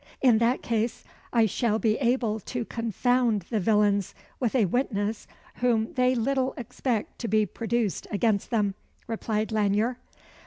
"In 0.19 0.39
that 0.39 0.63
case 0.63 1.03
I 1.31 1.45
shall 1.45 1.77
be 1.77 1.95
able 1.97 2.39
to 2.39 2.65
confound 2.65 3.43
the 3.51 3.59
villains 3.59 4.15
with 4.39 4.55
a 4.55 4.65
witness 4.65 5.27
whom 5.57 5.93
they 5.93 6.15
little 6.15 6.55
expect 6.57 7.19
to 7.19 7.27
be 7.27 7.45
produced 7.45 8.07
against 8.09 8.49
them," 8.49 8.73
replied 9.05 9.51
Lanyere. 9.51 9.97